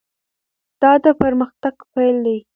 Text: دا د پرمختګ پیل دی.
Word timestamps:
دا 0.81 0.91
د 1.03 1.05
پرمختګ 1.21 1.75
پیل 1.93 2.15
دی. 2.25 2.37